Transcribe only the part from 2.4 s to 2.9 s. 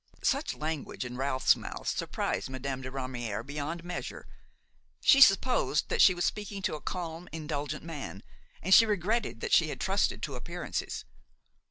Madame de